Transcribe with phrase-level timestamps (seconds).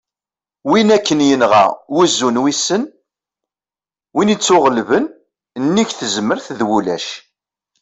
[0.69, 2.83] win akken yenɣa "wuzzu n wissen",
[4.15, 5.05] win ittuɣellben:
[5.63, 7.07] nnig tezmert d ulac